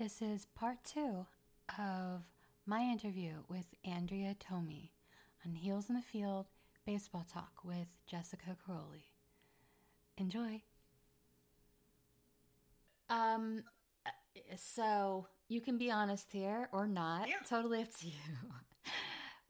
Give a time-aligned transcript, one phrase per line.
[0.00, 1.26] This is part two
[1.78, 2.22] of
[2.64, 4.88] my interview with Andrea Thome
[5.44, 6.46] on Heels in the Field
[6.86, 9.04] Baseball Talk with Jessica Quiroli.
[10.16, 10.62] Enjoy.
[13.10, 13.62] Um,
[14.56, 17.28] so you can be honest here or not.
[17.28, 17.34] Yeah.
[17.46, 18.14] Totally up to you.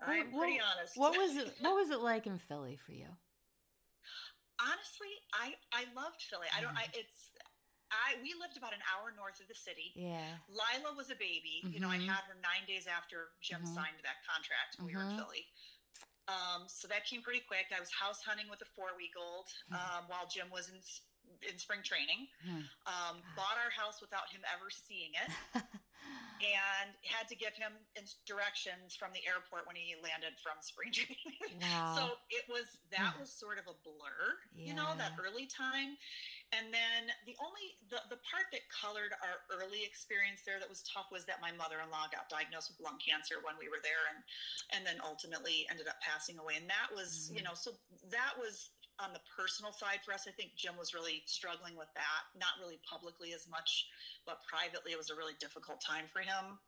[0.04, 0.96] I'm What- pretty what- honest.
[0.96, 1.54] What was it?
[1.60, 3.06] What was it like in Philly for you?
[4.60, 6.48] Honestly, I I loved Philly.
[6.52, 6.76] I don't.
[6.76, 7.30] I it's.
[7.90, 9.92] I we lived about an hour north of the city.
[9.94, 10.38] Yeah.
[10.48, 11.62] Lila was a baby.
[11.66, 12.06] You know, I Mhm.
[12.08, 13.74] had her nine days after Jim Mhm.
[13.74, 14.78] signed that contract.
[14.78, 15.18] when We were in Mhm.
[15.18, 15.52] Philly.
[16.28, 17.72] Um, so that came pretty quick.
[17.74, 19.76] I was house hunting with a four week old Mhm.
[19.76, 20.82] um, while Jim was in
[21.42, 22.26] in spring training.
[22.42, 22.62] Hmm.
[22.86, 25.30] Um, bought our house without him ever seeing it,
[26.40, 27.72] and had to give him
[28.24, 31.60] directions from the airport when he landed from spring training.
[31.60, 31.94] wow.
[31.94, 33.20] So it was that Yeah.
[33.20, 35.98] was sort of a blur, you know, that early time.
[36.50, 40.82] And then the only the, the part that colored our early experience there that was
[40.82, 44.18] tough was that my mother-in-law got diagnosed with lung cancer when we were there and
[44.74, 46.58] and then ultimately ended up passing away.
[46.58, 47.44] And that was, you Mhm.
[47.50, 47.78] know, so
[48.10, 50.26] that was on the personal side for us.
[50.26, 53.88] I think Jim was really struggling with that, not really publicly as much,
[54.26, 56.58] but privately it was a really difficult time for him.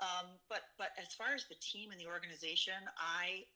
[0.00, 3.46] Um, but but as far as the team and the organization, I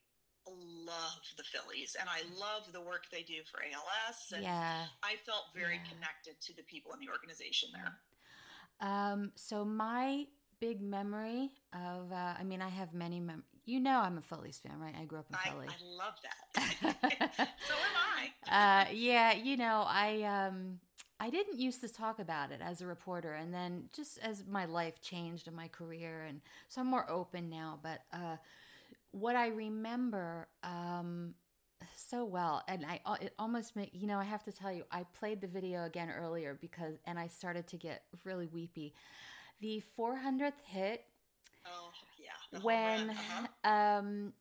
[0.46, 4.32] love the Phillies and I love the work they do for ALS.
[4.32, 4.86] And yeah.
[5.02, 5.90] I felt very Yeah.
[5.90, 7.98] connected to the people in the organization there.
[8.80, 10.26] Um, so my
[10.60, 13.44] big memory of, uh, I mean, I have many mem.
[13.64, 14.94] You know, I'm a Phillies fan, right?
[15.00, 15.68] I grew up in I, Philly.
[15.68, 17.28] I love that.
[17.68, 17.96] so am
[18.50, 18.86] I.
[18.88, 20.80] uh, yeah, you know, I um,
[21.20, 24.64] I didn't used to talk about it as a reporter, and then just as my
[24.64, 27.78] life changed in my career, and so I'm more open now.
[27.80, 28.36] But uh,
[29.12, 31.34] what I remember um,
[31.96, 34.84] so well, and I uh, it almost make you know, I have to tell you,
[34.90, 38.94] I played the video again earlier because, and I started to get really weepy.
[39.60, 41.04] The 400th hit
[41.66, 42.60] Oh yeah.
[42.62, 43.70] when uh-huh.
[43.70, 44.32] um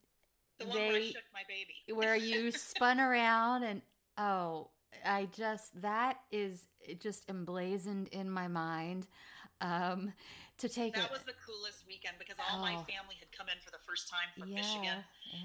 [0.60, 1.76] the one where I they- shook my baby.
[1.96, 3.82] where you spun around and
[4.18, 4.70] oh
[5.06, 6.68] i just that is
[7.00, 9.08] just emblazoned in my mind
[9.62, 10.12] um
[10.62, 12.86] to take that it was the coolest weekend because all my Oh.
[12.86, 15.00] family had come in for the first time from yeah, Michigan.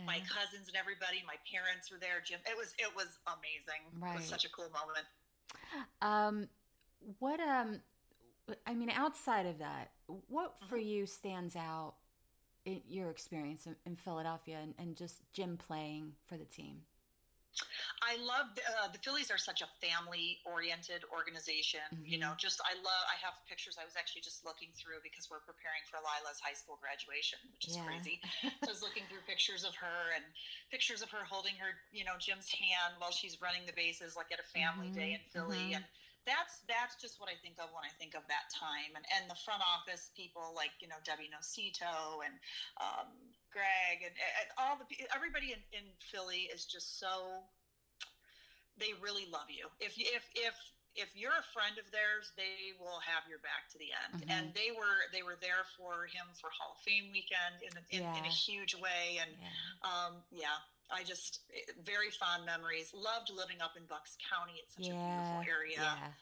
[0.05, 2.21] My cousins and everybody, my parents were there.
[2.25, 3.83] Jim, it was it was amazing.
[3.91, 5.07] It was such a cool moment.
[6.03, 6.49] um
[7.19, 7.81] what um
[8.67, 9.91] i mean outside of that
[10.29, 10.87] what for Mhm.
[10.87, 11.95] you stands out
[12.65, 16.83] in your experience in, in philadelphia and, and just jim playing for the team
[18.03, 21.85] I love uh, the Phillies are such a family oriented organization.
[22.05, 23.05] You know, just I love.
[23.09, 23.77] I have pictures.
[23.81, 27.67] I was actually just looking through because we're preparing for Lila's high school graduation, which
[27.67, 27.85] is Yeah.
[27.87, 28.21] crazy.
[28.63, 30.25] So I was looking through pictures of her and
[30.71, 34.33] pictures of her holding her, you know, Jim's hand while she's running the bases, like
[34.33, 35.77] at a family Mhm, day in Philly, mhm.
[35.77, 35.85] and
[36.27, 38.93] that's that's just what I think of when I think of that time.
[38.99, 42.35] And and the front office people like you know Debbie Nocito and
[42.83, 43.09] um,
[43.55, 47.47] Greg and, and all the everybody in, in Philly is just so
[48.77, 49.71] they really love you.
[49.81, 50.55] If you if if
[50.97, 54.25] if you're a friend of theirs, they will have your back to the end.
[54.25, 54.33] Mhm.
[54.33, 57.83] And they were they were there for him for Hall of Fame weekend in a,
[57.93, 59.21] in, in a huge way.
[59.21, 59.49] And yeah
[59.85, 60.57] um, yeah,
[60.91, 62.95] I just eh, very fond memories.
[62.95, 64.63] Loved living up in Bucks County.
[64.63, 65.83] It's such a beautiful area.
[65.83, 66.15] yeah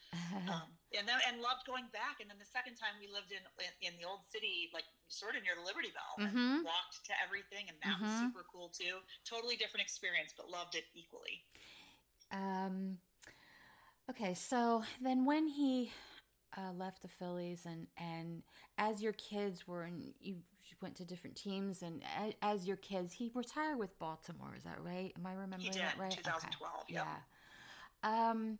[0.49, 2.21] Um, and then and loved going back.
[2.25, 5.37] And then the second time we lived in in, in the old city, like sort
[5.37, 6.65] of near the Liberty Bell, mm-hmm.
[6.65, 8.33] and walked to everything, and that was Mhm.
[8.33, 9.05] super cool too.
[9.29, 11.45] Totally different experience, but loved it equally.
[12.33, 12.99] Um,
[14.11, 15.93] okay, so then when he
[16.57, 18.43] uh, left the Phillies, and and
[18.79, 20.41] as your kids were, and you
[20.81, 22.03] went to different teams, and
[22.43, 24.55] as your kids, he retired with Baltimore.
[24.57, 25.13] Is that right?
[25.17, 26.13] Am I remembering did that right?
[26.13, 26.23] Okay.
[26.23, 26.85] 2012.
[26.89, 27.07] Yep.
[27.07, 28.27] Yeah.
[28.27, 28.59] Um,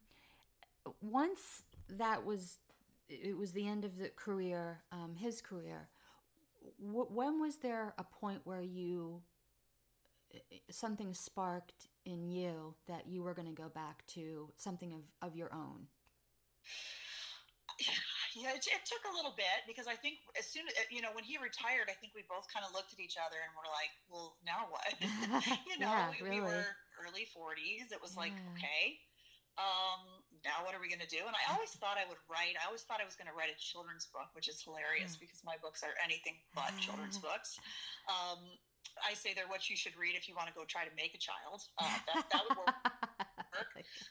[1.01, 2.59] once that was,
[3.09, 5.89] it was the end of the career, um, his career.
[6.83, 9.23] W- when was there a point where you
[10.71, 15.37] something sparked in you that you were going to go back to something of, of
[15.37, 15.87] your own?
[18.35, 21.15] Yeah, it, it took a little bit because I think as soon as you know
[21.15, 23.71] when he retired, I think we both kind of looked at each other and were
[23.71, 24.91] like, "Well, now what?"
[25.71, 27.95] you know, Yeah, we, we were early forties.
[27.95, 28.99] It was like, okay,
[29.55, 31.23] um, now what are we going to do?
[31.23, 32.59] And I always thought I would write.
[32.59, 35.23] I always thought I was going to write a children's book, which is hilarious Hmm.
[35.23, 37.55] because my books are anything but children's books.
[38.11, 38.59] Um,
[39.03, 41.15] I say they're what you should read if you want to go try to make
[41.15, 41.63] a child.
[41.79, 42.75] Uh, that, that would work.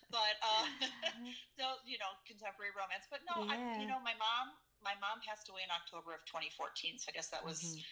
[0.09, 0.65] but uh,
[1.59, 3.07] no, you know, contemporary romance.
[3.09, 6.97] But no, I, you know, my mom, my mom passed away in October of 2014.
[6.99, 7.83] So I guess that was Mhm.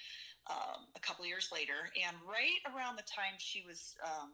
[0.50, 1.92] um, a couple years later.
[1.95, 4.31] And right around the time she was um,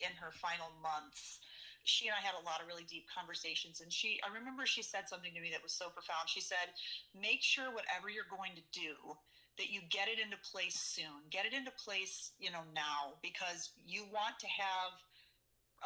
[0.00, 1.40] in her final months,
[1.84, 3.80] she and I had a lot of really deep conversations.
[3.80, 6.28] And she, I remember she said something to me that was so profound.
[6.28, 6.72] She said,
[7.14, 9.16] make sure whatever you're going to do,
[9.58, 11.28] that you get it into place soon.
[11.30, 14.92] Get it into place, you know, now because you want to have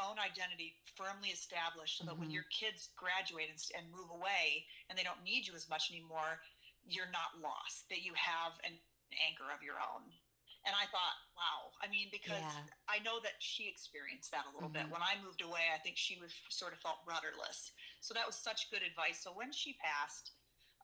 [0.00, 2.28] own identity firmly established so that mm-hmm.
[2.28, 5.90] when your kids graduate and, and move away and they don't need you as much
[5.90, 6.42] anymore,
[6.86, 8.76] you're not lost, that you have an
[9.24, 10.04] anchor of your own.
[10.64, 11.76] And I thought, wow.
[11.84, 12.88] I mean, because yeah.
[12.88, 14.88] I know that she experienced that a little mm-hmm.
[14.88, 14.94] bit.
[14.94, 17.72] When I moved away, I think she was sort of felt rudderless.
[18.00, 19.20] So that was such good advice.
[19.20, 20.32] So when she passed,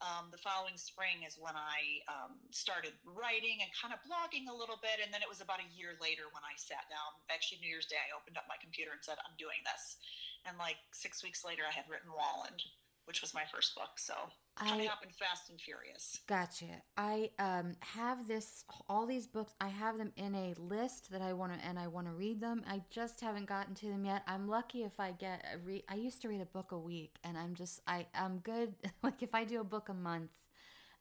[0.00, 4.56] um, the following spring is when I um, started writing and kind of blogging a
[4.56, 5.00] little bit.
[5.04, 7.12] And then it was about a year later when I sat down.
[7.28, 10.00] Actually, New Year's Day, I opened up my computer and said, I'm doing this.
[10.48, 12.64] And like six weeks later, I had written Walland
[13.04, 13.90] which was my first book.
[13.96, 14.14] So
[14.56, 16.20] coming I, up in Fast and Furious.
[16.26, 16.82] Gotcha.
[16.96, 19.54] I um, have this all these books.
[19.60, 22.40] I have them in a list that I want to and I want to read
[22.40, 22.62] them.
[22.68, 24.22] I just haven't gotten to them yet.
[24.26, 25.84] I'm lucky if I get a read.
[25.88, 28.74] I used to read a book a week, and I'm just I I'm good.
[29.02, 30.30] like if I do a book a month,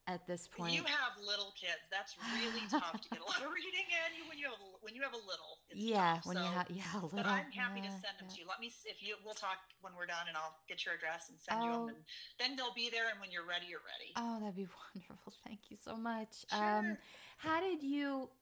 [0.09, 0.73] at this point.
[0.73, 1.85] You have little kids.
[1.93, 4.97] That's really tough to get a lot of reading in when you have a, when
[4.97, 5.61] you have a little.
[5.69, 6.25] yeah, tough.
[6.25, 7.21] when so, you have yeah a little.
[7.21, 8.33] But I'm happy yeah, to send them yeah.
[8.33, 8.45] to you.
[8.49, 11.37] Let me if you we'll talk when we're done, and I'll get your address and
[11.37, 11.65] send oh.
[11.65, 12.01] you them.
[12.01, 12.01] And
[12.41, 14.09] then they'll be there, and when you're ready, you're ready.
[14.17, 14.67] Oh, that'd be
[14.97, 15.33] wonderful.
[15.45, 16.49] Thank you so much.
[16.49, 16.57] Sure.
[16.57, 16.97] Um,
[17.37, 18.33] how did you?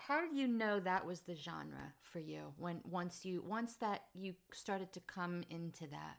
[0.00, 4.08] How did you know that was the genre for you when once you once that
[4.16, 6.16] you started to come into that?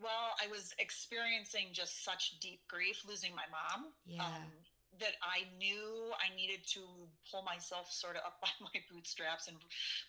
[0.00, 3.92] Well, I was experiencing just such deep grief losing my mom.
[4.06, 4.24] Yeah.
[4.24, 4.52] Um,
[5.00, 6.82] that I knew I needed to
[7.30, 9.56] pull myself sort of up by my bootstraps and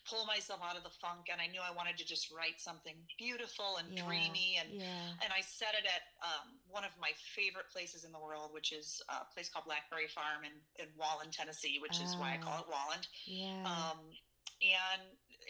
[0.10, 1.30] pull myself out of the funk.
[1.32, 4.58] And I knew I wanted to just write something beautiful and yeah, dreamy.
[4.58, 5.14] And yeah.
[5.22, 8.74] and I said it at um, one of my favorite places in the world, which
[8.74, 12.66] is a place called Blackberry Farm in, in Walland, Tennessee, which is why I call
[12.66, 13.06] it ah, Walland.
[13.30, 13.62] Yeah.
[13.66, 14.02] Um,
[14.60, 15.04] and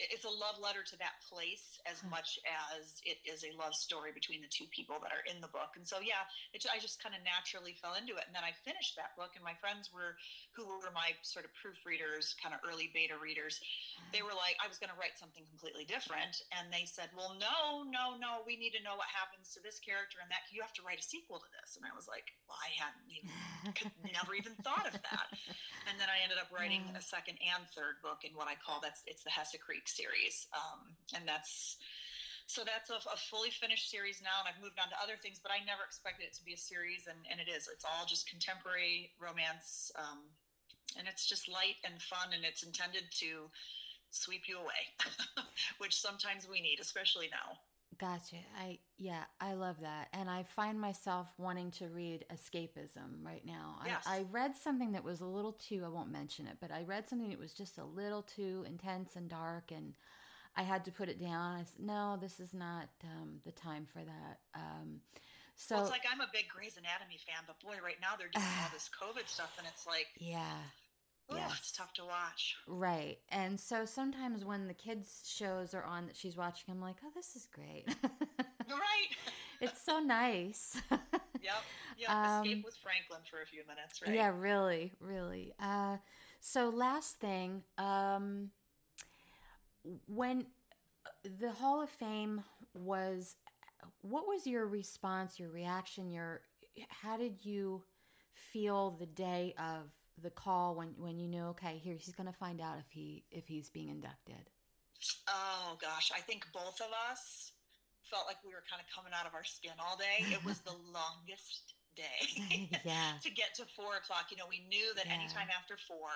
[0.08, 2.08] it's a love letter to that place as hmm.
[2.08, 5.52] much as it is a love story between the two people that are in the
[5.52, 5.76] book.
[5.76, 6.24] And so, yeah,
[6.56, 8.24] it, I just kind of naturally fell into it.
[8.24, 10.16] And then I finished that book, and my friends were,
[10.56, 13.60] who were my sort of proofreaders, kind of early beta readers,
[14.16, 14.32] they hmm.
[14.32, 16.40] were like, I was going to write something completely different.
[16.56, 19.76] And they said, Well, no, no, no, we need to know what happens to this
[19.76, 20.48] character and that.
[20.48, 21.76] You have to write a sequel to this.
[21.76, 23.28] And I was like, Well, I hadn't even,
[24.16, 25.28] never even thought of that.
[25.90, 26.96] And then I ended up writing hmm.
[26.96, 30.46] a second and third book in what I call that's, it's the Hesse Creek series,
[30.54, 31.78] um, and that's
[32.50, 35.38] so that's a, a, fully finished series now, and I've moved on to other things.
[35.38, 37.70] But I never expected it to be a series, and, and it is.
[37.70, 40.26] It's all just contemporary romance, um,
[40.98, 43.46] and it's just light and fun, and it's intended to
[44.10, 44.82] sweep you away,
[45.78, 47.54] which sometimes we need, especially now.
[48.00, 48.36] Gotcha.
[48.58, 53.76] I yeah, I love that, and I find myself wanting to read escapism right now.
[53.84, 54.04] Yes.
[54.06, 55.82] I, I read something that was a little too.
[55.84, 59.16] I won't mention it, but I read something that was just a little too intense
[59.16, 59.92] and dark, and
[60.56, 61.60] I had to put it down.
[61.60, 65.00] I said, "No, this is not um, the time for that." Um,
[65.56, 68.32] so well, it's like I'm a big Grey's Anatomy fan, but boy, right now they're
[68.32, 70.56] doing all this COVID stuff, and it's like, yeah,
[71.36, 72.56] yeah, it's tough to watch.
[72.66, 73.18] Right.
[73.30, 77.10] And so sometimes when the kids' shows are on that she's watching, I'm like, oh,
[77.14, 77.84] this is great.
[78.68, 79.08] right.
[79.60, 80.80] it's so nice.
[80.90, 81.54] yep.
[81.98, 82.10] Yep.
[82.10, 84.14] Um, Escape with Franklin for a few minutes, right?
[84.14, 85.52] Yeah, really, really.
[85.60, 85.98] Uh,
[86.40, 88.50] so last thing, um,
[90.06, 90.46] when
[91.38, 92.42] the Hall of Fame
[92.74, 93.36] was,
[94.02, 96.40] what was your response, your reaction, your,
[96.88, 97.82] how did you
[98.32, 99.90] feel the day of
[100.22, 103.24] the call when when you knew okay here he's going to find out if he
[103.30, 104.50] if he's being inducted.
[105.28, 106.12] Oh gosh.
[106.14, 107.52] I think both of us
[108.04, 110.26] felt like we were kind of coming out of our skin all day.
[110.28, 113.16] It was the longest day yeah.
[113.24, 114.28] to get to four o'clock.
[114.30, 115.16] You know we knew that yeah.
[115.16, 116.12] anytime after four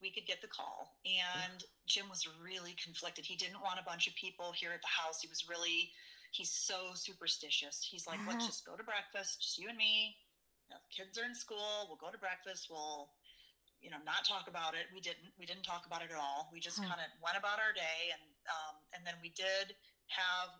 [0.00, 0.96] we could get the call.
[1.04, 3.24] And jim was really conflicted.
[3.24, 5.20] He didn't want a bunch of people here at the house.
[5.20, 5.92] He was really
[6.32, 7.84] he's so superstitious.
[7.84, 8.52] He's like let's uh-huh.
[8.52, 10.16] just go to breakfast just you and me.
[10.70, 11.86] Know, kids are in school.
[11.86, 12.66] We'll go to breakfast.
[12.70, 13.08] We'll
[13.80, 14.88] you know not talk about it.
[14.92, 16.48] We didn't we didn't talk about it at all.
[16.52, 16.88] We just hmm.
[16.88, 19.74] kind of went about our day and um, and then we did
[20.08, 20.54] have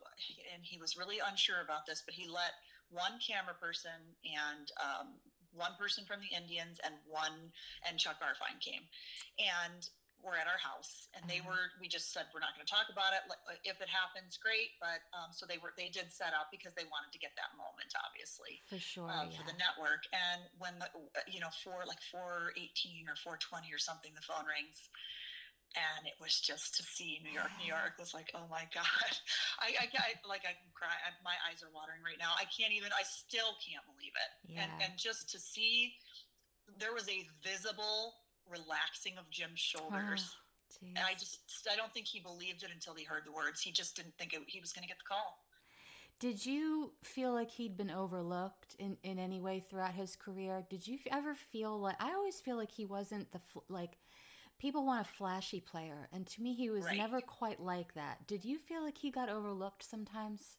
[0.53, 2.59] and he was really unsure about this but he let
[2.91, 3.95] one camera person
[4.27, 5.23] and um,
[5.55, 7.55] one person from the indians and one
[7.87, 8.83] and chuck garfien came.
[9.39, 9.87] And
[10.25, 11.55] were at our house and they mm-hmm.
[11.55, 13.23] were we just said we're not going to talk about it
[13.63, 16.89] if it happens great but um, so they were they did set up because they
[16.89, 19.37] wanted to get that moment obviously for sure uh, yeah.
[19.37, 20.89] for the network and when the
[21.31, 24.91] you know for like 418 or 420 or something the phone rings
[25.77, 29.13] and it was just to see New York, New York was like, oh my God,
[29.61, 30.89] I, I, I like I can cry.
[30.89, 32.33] I, my eyes are watering right now.
[32.33, 32.89] I can't even.
[32.97, 34.31] I still can't believe it.
[34.49, 34.65] Yeah.
[34.65, 35.93] And and just to see,
[36.81, 38.17] there was a visible
[38.51, 40.37] relaxing of Jim's shoulders.
[40.37, 40.89] Ah, jeez.
[40.97, 43.61] And I just, I don't think he believed it until he heard the words.
[43.61, 45.39] He just didn't think it, he was going to get the call.
[46.19, 50.65] Did you feel like he'd been overlooked in, in any way throughout his career?
[50.71, 53.99] Did you ever feel like I always feel like he wasn't the like
[54.59, 56.97] people want a flashy player, and to me, he was right.
[56.97, 58.27] never quite like that.
[58.27, 60.57] Did you feel like he got overlooked sometimes?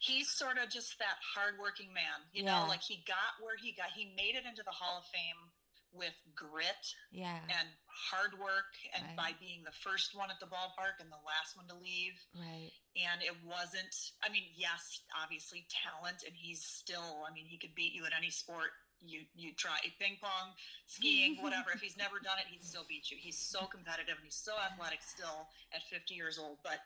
[0.00, 2.60] He's sort of just that hardworking man, you yeah.
[2.60, 3.88] know, like he got where he got.
[3.94, 5.48] He made it into the Hall of Fame
[5.92, 7.44] with grit yeah.
[7.48, 9.16] and hard work and right.
[9.16, 12.16] by being the first one at the ballpark and the last one to leave.
[12.32, 12.72] Right.
[12.96, 13.92] And it wasn't
[14.24, 18.16] I mean, yes, obviously talent and he's still I mean, he could beat you at
[18.16, 18.72] any sport
[19.04, 20.54] you you try ping pong,
[20.86, 21.70] skiing, whatever.
[21.74, 23.16] if he's never done it, he'd still beat you.
[23.20, 26.58] He's so competitive and he's so athletic still at 50 years old.
[26.62, 26.80] But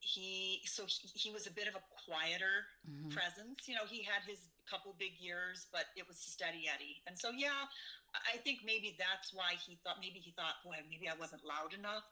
[0.00, 3.10] he so he, he was a bit of a quieter mm-hmm.
[3.10, 3.68] presence.
[3.68, 7.02] You know, he had his couple big years, but it was steady Eddie.
[7.06, 7.68] And so yeah,
[8.14, 11.74] I think maybe that's why he thought maybe he thought, boy, maybe I wasn't loud
[11.78, 12.04] enough.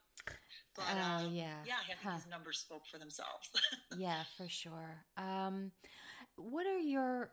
[0.75, 2.15] But oh um, yeah, yeah, I think huh.
[2.15, 3.51] his numbers spoke for themselves.
[3.99, 5.05] yeah, for sure.
[5.17, 5.73] Um,
[6.37, 7.31] what are your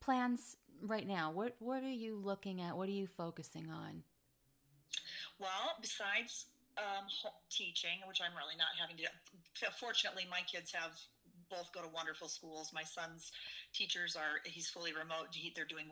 [0.00, 1.32] plans right now?
[1.32, 2.76] What What are you looking at?
[2.76, 4.02] What are you focusing on?
[5.40, 6.46] Well, besides
[6.78, 7.06] um,
[7.50, 9.04] teaching, which I'm really not having to.
[9.78, 10.92] Fortunately, my kids have
[11.50, 12.72] both go to wonderful schools.
[12.72, 13.32] My son's
[13.74, 15.28] teachers are he's fully remote.
[15.32, 15.90] He, they're doing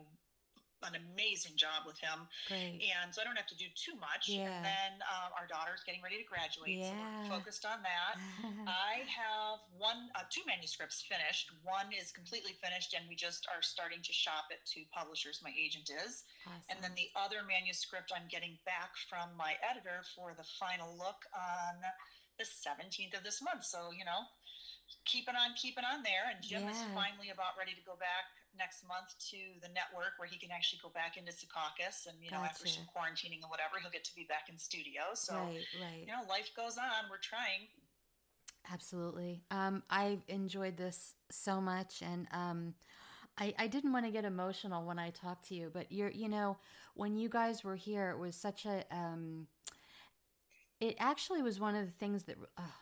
[0.83, 2.25] an amazing job with him.
[2.49, 2.81] Great.
[2.81, 4.27] And so I don't have to do too much.
[4.27, 4.49] Yeah.
[4.49, 6.89] And then um, our daughter's getting ready to graduate, yeah.
[6.89, 8.17] so we're focused on that.
[8.67, 11.53] I have one, uh, two manuscripts finished.
[11.61, 15.39] One is completely finished, and we just are starting to shop it to publishers.
[15.45, 16.65] My agent is, awesome.
[16.69, 21.21] and then the other manuscript I'm getting back from my editor for the final look
[21.33, 21.81] on
[22.41, 23.65] the 17th of this month.
[23.65, 24.25] So you know,
[25.05, 26.31] keeping on, keeping on there.
[26.31, 26.71] And Jim yeah.
[26.71, 30.51] is finally about ready to go back next month to the network where he can
[30.51, 32.51] actually go back into Secaucus and you know gotcha.
[32.51, 36.03] after some quarantining and whatever he'll get to be back in studio so right, right.
[36.05, 37.67] you know life goes on we're trying
[38.71, 42.73] absolutely um, i enjoyed this so much and um,
[43.37, 46.27] I, I didn't want to get emotional when I talked to you, but you're, you
[46.27, 46.57] know,
[46.95, 49.47] when you guys were here, it was such a, um,
[50.81, 52.73] it actually was one of the things that, oh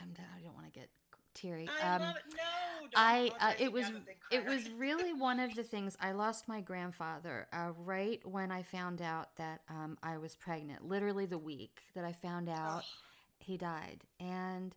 [0.00, 0.88] I'm I'm, don't want to get
[1.34, 1.68] teary.
[1.82, 2.22] I um, love it.
[2.36, 3.86] No, I uh, it was
[4.30, 5.96] it was really one of the things.
[6.00, 10.86] I lost my grandfather uh, right when I found out that um, I was pregnant.
[10.86, 12.98] Literally the week that I found out, oh.
[13.38, 14.74] he died, and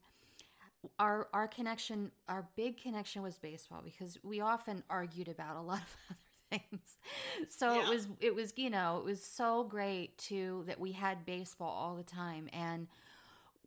[1.00, 5.80] our our connection, our big connection was baseball because we often argued about a lot
[5.80, 5.96] of
[6.52, 6.98] other things.
[7.50, 7.84] So yeah.
[7.84, 11.70] it was it was you know it was so great too that we had baseball
[11.70, 12.88] all the time and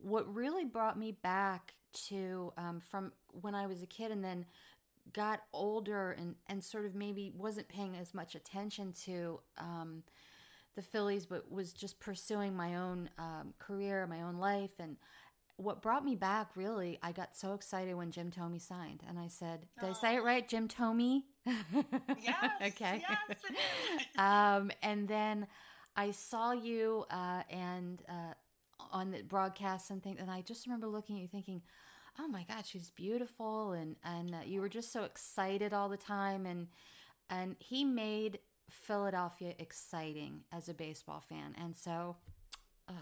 [0.03, 1.75] what really brought me back
[2.09, 4.47] to um, from when I was a kid and then
[5.13, 10.03] got older and, and sort of maybe wasn't paying as much attention to um,
[10.77, 14.71] the Phillies, but was just pursuing my own um, career, my own life.
[14.79, 14.97] And
[15.57, 19.03] what brought me back really, I got so excited when Jim Thome signed.
[19.09, 19.91] And I said, Did oh.
[19.91, 20.49] I say it right?
[20.49, 21.23] Jim Thome?
[21.47, 22.51] yes.
[22.67, 23.03] okay.
[23.09, 23.39] Yes,
[24.19, 25.47] um, and then
[25.97, 28.35] I saw you uh, and uh,
[28.93, 31.63] on the broadcasts and things, and I just remember looking at you thinking,
[32.19, 35.97] "Oh my God, she's beautiful," and and uh, you were just so excited all the
[35.97, 36.69] time, and
[37.29, 38.39] and he made
[38.71, 42.17] Philadelphia exciting as a baseball fan, and so.
[42.89, 42.93] uh,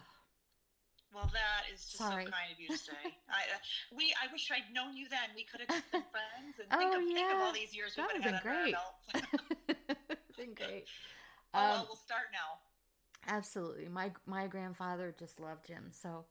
[1.14, 2.25] Well, that is just Sorry.
[2.26, 2.92] so kind of you to say.
[3.30, 3.59] I, uh,
[3.97, 5.33] we, I wish I'd known you then.
[5.35, 6.61] We could have just been friends.
[6.61, 7.14] And think, oh, of, yeah.
[7.14, 8.75] think of all these years we would have been great.
[10.37, 10.85] been great.
[11.54, 12.61] Oh, um, well, we'll start now.
[13.27, 13.89] Absolutely.
[13.89, 15.89] My my grandfather just loved him.
[15.91, 16.25] So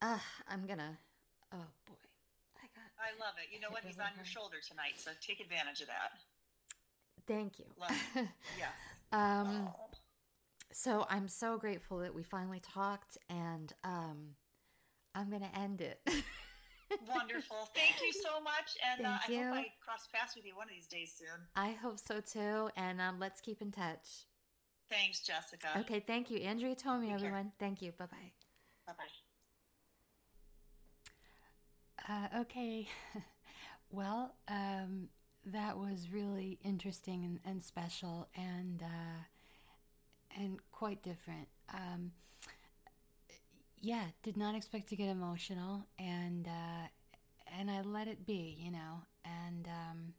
[0.00, 0.18] uh,
[0.48, 0.98] I'm gonna
[1.52, 1.94] oh boy.
[2.56, 3.54] I got I love it.
[3.54, 3.84] You know what?
[3.84, 6.12] He's on your shoulder tonight, so take advantage of that.
[7.26, 7.66] Thank you.
[7.78, 8.28] Love it.
[8.58, 8.68] Yes.
[9.12, 9.90] um oh.
[10.72, 14.34] so I'm so grateful that we finally talked and um
[15.14, 16.00] I'm gonna end it.
[17.08, 17.70] Wonderful.
[17.74, 18.76] Thank you so much.
[18.96, 21.46] And uh, I hope I cross paths with you one of these days soon.
[21.56, 22.70] I hope so too.
[22.76, 24.26] And um, let's keep in touch.
[24.92, 25.68] Thanks, Jessica.
[25.78, 26.38] Okay, thank you.
[26.40, 27.44] Andrea Thome, Take everyone.
[27.44, 27.52] Care.
[27.58, 27.92] Thank you.
[27.92, 28.32] Bye bye.
[28.86, 29.04] Bye bye.
[32.08, 32.86] Uh, okay.
[33.90, 35.08] well, um,
[35.46, 39.24] that was really interesting and, and special and uh,
[40.38, 41.48] and quite different.
[41.72, 42.12] Um,
[43.80, 46.88] yeah, did not expect to get emotional and uh,
[47.58, 49.04] and I let it be, you know.
[49.24, 50.12] And um,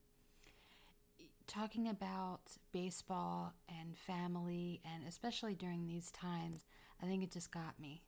[1.53, 2.41] talking about
[2.71, 6.65] baseball and family, and especially during these times,
[7.01, 8.03] I think it just got me.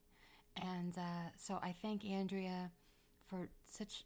[0.55, 2.71] And uh, so I thank Andrea
[3.27, 4.05] for such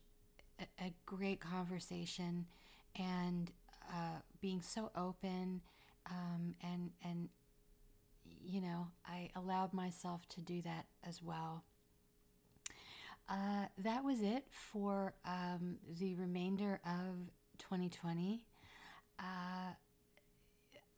[0.60, 2.48] a, a great conversation
[2.96, 3.52] and
[3.94, 5.62] uh, being so open
[6.10, 7.30] um, and and
[8.42, 11.64] you know, I allowed myself to do that as well.
[13.28, 18.46] Uh, that was it for um, the remainder of 2020.
[19.20, 19.74] Uh,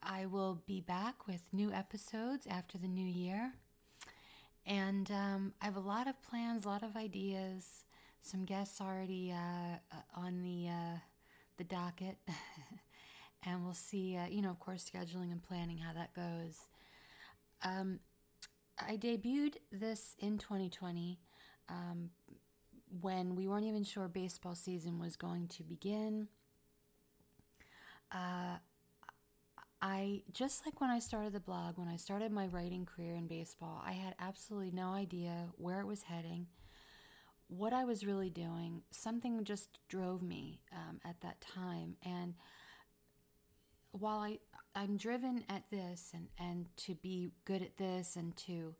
[0.04, 3.54] I will be back with new episodes after the new year.
[4.66, 7.86] And um, I have a lot of plans, a lot of ideas,
[8.22, 11.00] some guests already uh, uh on the uh,
[11.58, 12.18] the docket,
[13.44, 14.16] and we'll see.
[14.16, 16.60] Uh, you know, of course, scheduling and planning how that goes.
[17.64, 18.00] Um,
[18.80, 21.20] I debuted this in 2020
[21.70, 22.10] um,
[23.02, 26.28] when we weren't even sure baseball season was going to begin.
[28.12, 28.58] Uh,
[29.82, 33.28] I just like when I started the blog, when I started my writing career in
[33.28, 36.46] baseball, I had absolutely no idea where it was heading,
[37.48, 38.84] what I was really doing.
[38.92, 42.36] Something just drove me um, at that time, and
[43.92, 44.38] while I
[44.76, 48.76] I'm driven at this and and to be good at this and to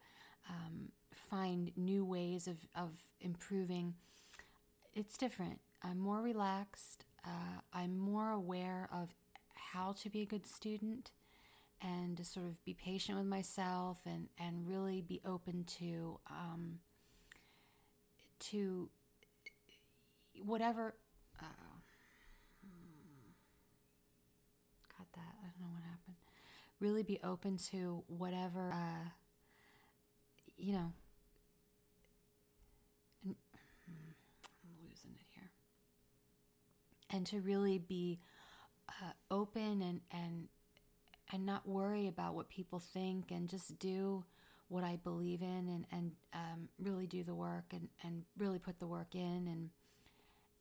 [0.50, 3.96] um, find new ways of of improving,
[4.94, 5.60] it's different.
[5.84, 7.06] I'm more relaxed.
[7.26, 9.10] Uh, I'm more aware of
[9.74, 11.12] how to be a good student
[11.82, 16.80] and to sort of be patient with myself and, and really be open to um,
[18.40, 18.90] to
[20.44, 20.96] whatever
[21.40, 21.46] uh,
[24.98, 25.36] got that.
[25.40, 26.16] I don't know what happened.
[26.80, 29.10] Really be open to whatever uh,
[30.58, 30.92] you know
[33.24, 33.36] and,
[33.86, 34.12] hmm,
[34.66, 35.50] I'm losing it here.
[37.10, 38.20] And to really be
[39.02, 40.48] uh, open and and
[41.34, 44.26] and not worry about what people think and just do
[44.68, 48.80] what I believe in and and um, really do the work and and really put
[48.80, 49.70] the work in and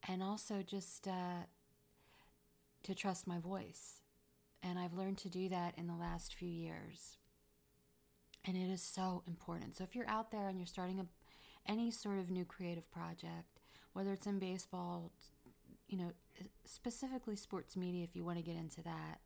[0.09, 1.45] and also just uh,
[2.83, 4.01] to trust my voice.
[4.63, 7.17] And I've learned to do that in the last few years.
[8.45, 9.77] And it is so important.
[9.77, 11.07] So if you're out there and you're starting a
[11.67, 13.61] any sort of new creative project
[13.93, 15.11] whether it's in baseball
[15.91, 16.13] you know,
[16.65, 19.21] specifically sports media, if you want to get into that,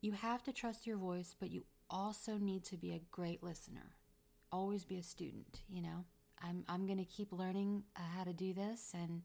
[0.00, 3.96] you have to trust your voice, but you also need to be a great listener.
[4.52, 6.04] Always be a student, you know.
[6.40, 9.22] I'm I'm going to keep learning uh, how to do this and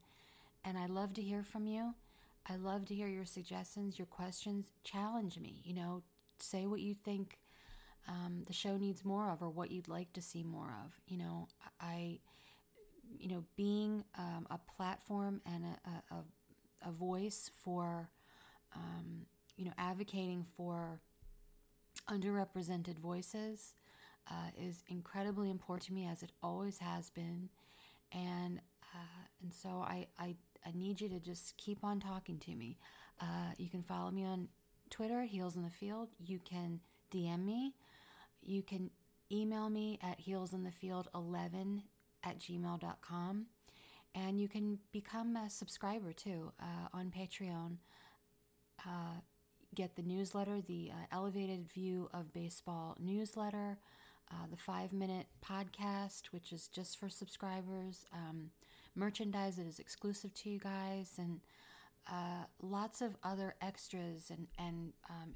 [0.66, 1.94] and I love to hear from you.
[2.50, 4.72] I love to hear your suggestions, your questions.
[4.84, 6.04] Challenge me, you know,
[6.40, 7.38] say what you think
[8.08, 10.94] um, the show needs more of or what you'd like to see more of.
[11.08, 11.48] You know,
[11.80, 12.20] I
[13.20, 18.10] you know, being um, a platform and a, a, a voice for,
[18.76, 19.26] um,
[19.58, 21.00] you know, advocating for
[22.10, 23.76] underrepresented voices
[24.30, 27.50] uh, is incredibly important to me, as it always has been.
[28.12, 28.60] And
[28.96, 32.78] uh, and so I, I I need you to just keep on talking to me.
[33.20, 34.48] Uh, you can follow me on
[34.90, 36.10] Twitter, Heels in the Field.
[36.20, 36.80] You can
[37.12, 37.74] DM me.
[38.42, 38.92] You can
[39.32, 41.82] email me at heelsinthefield11
[42.24, 43.46] at gmail.com.
[44.16, 47.78] And you can become a subscriber too uh, on Patreon.
[48.86, 49.22] Uh,
[49.74, 53.80] get the newsletter, the uh, Elevated View of Baseball newsletter,
[54.32, 58.52] uh, the five minute podcast, which is just for subscribers, um,
[58.96, 61.40] merchandise that is exclusive to you guys, and
[62.08, 65.34] uh, lots of other extras and, and um,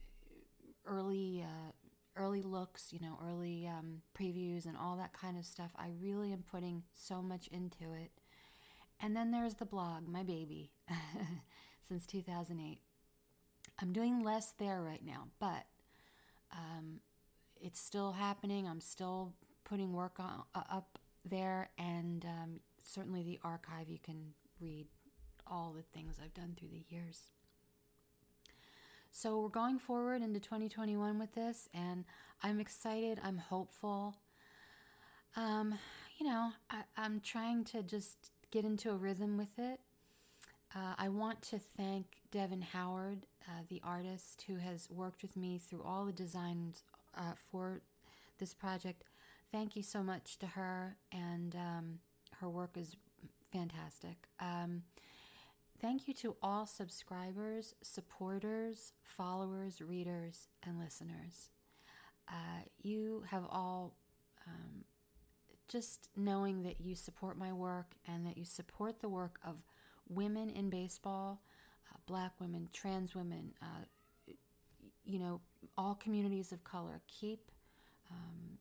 [0.85, 1.71] early uh,
[2.17, 5.71] early looks, you know, early um, previews and all that kind of stuff.
[5.77, 8.11] I really am putting so much into it.
[8.99, 10.71] And then there's the blog, my baby,
[11.87, 12.79] since 2008.
[13.79, 15.65] I'm doing less there right now, but
[16.51, 17.01] um,
[17.61, 18.67] it's still happening.
[18.67, 19.33] I'm still
[19.65, 24.87] putting work on, uh, up there, and um, certainly the archive, you can read
[25.45, 27.29] all the things I've done through the years.
[29.11, 32.05] So we're going forward into 2021 with this, and
[32.43, 33.19] I'm excited.
[33.23, 34.15] I'm hopeful.
[35.35, 35.75] Um,
[36.17, 39.79] you know, I, am trying to just get into a rhythm with it.
[40.75, 45.57] Uh, I want to thank Devin Howard, uh, the artist who has worked with me
[45.57, 46.83] through all the designs
[47.15, 47.81] uh, for
[48.39, 49.03] this project.
[49.51, 51.99] Thank you so much to her, and um,
[52.39, 52.95] her work is
[53.51, 54.27] fantastic.
[54.39, 54.83] Um,
[55.79, 61.49] Thank you to all subscribers, supporters, followers, readers, and listeners.
[62.27, 63.95] Uh, you have all
[64.47, 64.83] um,
[65.67, 69.57] just knowing that you support my work and that you support the work of
[70.09, 71.41] women in baseball,
[71.91, 74.33] uh, black women, trans women, uh,
[75.05, 75.41] you know,
[75.77, 77.01] all communities of color.
[77.07, 77.51] Keep
[78.09, 78.57] um,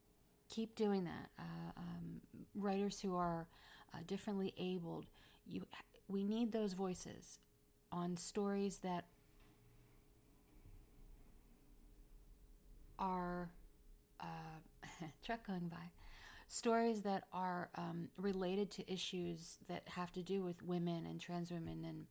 [0.51, 1.31] keep doing that.
[1.39, 2.21] Uh, um,
[2.55, 3.47] writers who are
[3.95, 5.07] uh, differently abled,
[5.47, 5.63] you
[6.09, 7.39] we need those voices
[7.93, 9.07] on stories that
[12.99, 13.51] are
[14.21, 14.27] uh,
[15.25, 15.91] truck going by
[16.49, 21.51] stories that are um, related to issues that have to do with women and trans
[21.51, 22.07] women and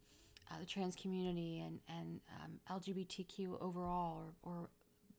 [0.51, 4.69] uh, the trans community and, and um, LGBTQ overall or, or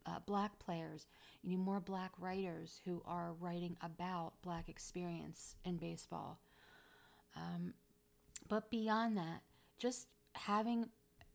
[0.06, 1.06] uh, black players.
[1.42, 6.38] You need more black writers who are writing about black experience in baseball.
[7.34, 7.74] Um,
[8.48, 9.42] but beyond that,
[9.78, 10.88] just having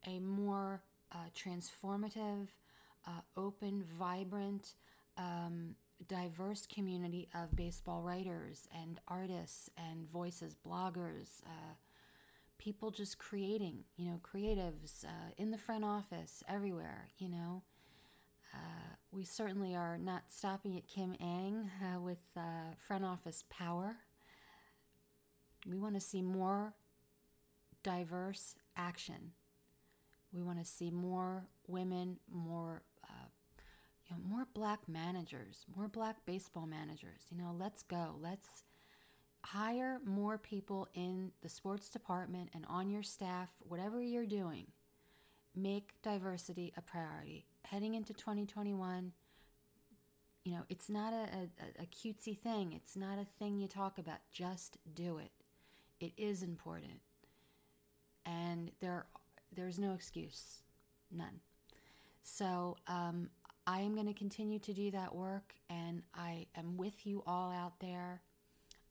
[0.07, 2.47] a more uh, transformative,
[3.07, 4.75] uh, open, vibrant,
[5.17, 5.75] um,
[6.07, 11.73] diverse community of baseball writers and artists and voices, bloggers, uh,
[12.57, 17.61] people just creating, you know, creatives uh, in the front office, everywhere, you know.
[18.53, 22.19] Uh, we certainly are not stopping at Kim Ng uh, with
[22.77, 23.95] front office power.
[25.67, 26.73] We want to see more
[27.83, 29.31] diverse action.
[30.33, 33.27] We want to see more women, more uh,
[34.07, 37.23] you know, more black managers, more black baseball managers.
[37.29, 38.15] You know, let's go.
[38.21, 38.63] Let's
[39.43, 44.67] hire more people in the sports department and on your staff, whatever you're doing.
[45.55, 47.45] Make diversity a priority.
[47.63, 49.11] Heading into 2021,
[50.43, 52.73] you know, it's not a, a, a cutesy thing.
[52.73, 54.19] It's not a thing you talk about.
[54.31, 55.31] Just do it.
[55.99, 56.99] It is important.
[58.25, 59.05] And there,
[59.55, 60.59] there's no excuse.
[61.11, 61.39] None.
[62.23, 63.29] So um,
[63.67, 67.51] I am going to continue to do that work, and I am with you all
[67.51, 68.21] out there.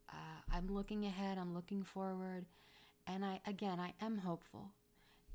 [0.09, 2.47] Uh, I'm looking ahead, I'm looking forward,
[3.07, 4.73] and I again I am hopeful,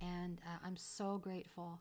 [0.02, 1.80] and uh, I'm so grateful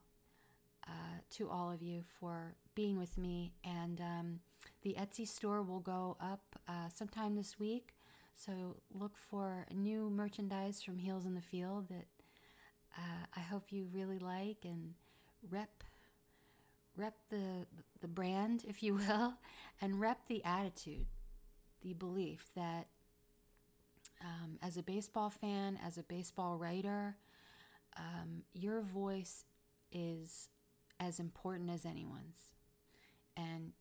[0.86, 3.52] uh, to all of you for being with me.
[3.64, 4.40] And um,
[4.82, 7.94] the Etsy store will go up uh, sometime this week,
[8.34, 12.06] so look for new merchandise from Heels in the Field that
[12.96, 14.94] uh, I hope you really like and
[15.50, 15.82] rep
[16.96, 17.66] rep the
[18.00, 19.34] the brand, if you will,
[19.80, 21.06] and rep the attitude,
[21.82, 22.86] the belief that
[24.22, 27.16] um, as a baseball fan, as a baseball writer,
[27.96, 29.44] um, your voice
[29.92, 30.48] is
[31.00, 32.52] as important as anyone's,
[33.36, 33.72] and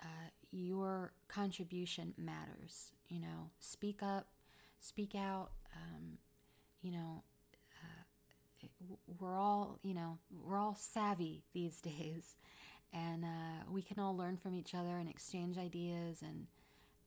[0.00, 2.92] uh, your contribution matters.
[3.08, 4.26] You know, speak up,
[4.80, 5.50] speak out.
[5.74, 6.18] Um,
[6.82, 7.22] you know,
[7.82, 8.66] uh,
[9.18, 12.36] we're all you know we're all savvy these days
[12.92, 16.46] and uh, we can all learn from each other and exchange ideas and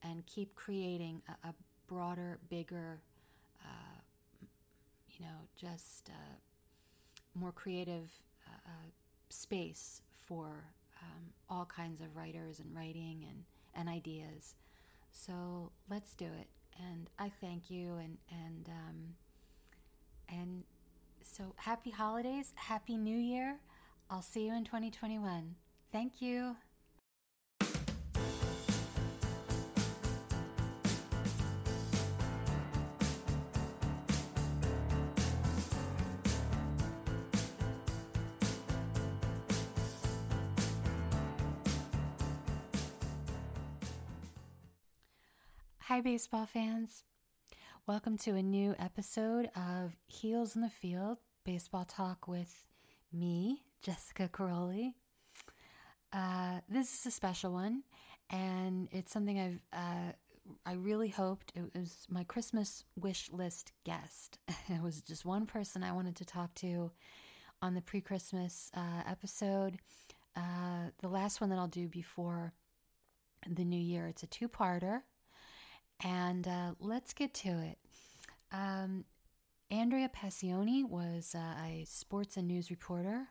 [0.04, 1.54] and keep creating a, a
[1.88, 3.00] broader, bigger,
[3.64, 3.98] uh,
[5.10, 6.36] you know, just uh,
[7.34, 8.12] more creative
[8.48, 8.90] uh, uh,
[9.30, 10.66] space for
[11.02, 14.56] um, all kinds of writers and writing and and ideas.
[15.12, 16.48] So let's do it.
[16.80, 18.96] And I thank you and and um,
[20.30, 20.64] and
[21.22, 23.58] so happy holidays, happy New Year.
[24.10, 25.56] I'll see you in 2021.
[25.92, 26.56] Thank you.
[45.96, 47.06] Hi, baseball fans.
[47.88, 52.66] Welcome to a new episode of Heels in the Field Baseball Talk with
[53.14, 54.96] me, Jessica Quiroli.
[56.12, 57.84] Uh, this is a special one,
[58.30, 60.12] and it's something I've uh,
[60.66, 64.38] I really hoped it was my Christmas wish list guest.
[64.68, 66.92] it was just one person I wanted to talk to
[67.62, 69.78] on the pre-Christmas uh, episode.
[70.36, 72.52] Uh, the last one that I'll do before
[73.50, 74.08] the new year.
[74.08, 75.04] It's a two-parter,
[76.04, 77.78] and uh, let's get to it.
[78.52, 79.06] Um,
[79.72, 83.28] Andrea Passione was uh, a sports and news reporter